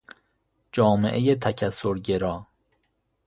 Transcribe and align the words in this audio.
جامعه 0.71 1.35
تکثرگرا 1.35 2.47